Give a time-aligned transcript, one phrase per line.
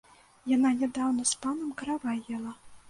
[0.51, 2.51] Яна нядаўна з панам каравай ела!